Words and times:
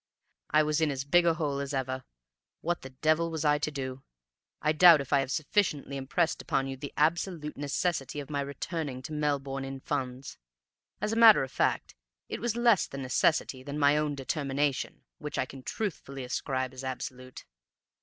"I 0.49 0.63
was 0.63 0.81
in 0.81 0.89
as 0.89 1.03
big 1.03 1.27
a 1.27 1.35
hole 1.35 1.59
as 1.59 1.75
ever. 1.75 2.03
What 2.61 2.81
the 2.81 2.89
devil 2.89 3.29
was 3.29 3.45
I 3.45 3.59
to 3.59 3.69
do? 3.69 4.01
I 4.59 4.71
doubt 4.71 4.99
if 4.99 5.13
I 5.13 5.19
have 5.19 5.29
sufficiently 5.29 5.95
impressed 5.95 6.41
upon 6.41 6.65
you 6.65 6.75
the 6.75 6.91
absolute 6.97 7.55
necessity 7.55 8.19
of 8.19 8.27
my 8.27 8.41
returning 8.41 9.03
to 9.03 9.13
Melbourne 9.13 9.63
in 9.63 9.79
funds. 9.79 10.39
As 11.01 11.13
a 11.13 11.15
matter 11.15 11.43
of 11.43 11.51
fact 11.51 11.93
it 12.29 12.41
was 12.41 12.55
less 12.55 12.87
the 12.87 12.97
necessity 12.97 13.61
than 13.61 13.77
my 13.77 13.95
own 13.95 14.15
determination 14.15 15.03
which 15.19 15.37
I 15.37 15.45
can 15.45 15.61
truthfully 15.61 16.23
ascribe 16.23 16.73
as 16.73 16.83
absolute. 16.83 17.45